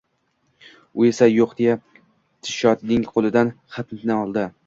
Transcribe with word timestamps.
U 1.01 1.05
esa 1.09 1.27
Yo`q, 1.33 1.45
deya 1.59 1.75
Dilshodning 2.47 3.05
qo`lidan 3.13 3.55
xatini 3.77 4.17
oldi 4.25 4.51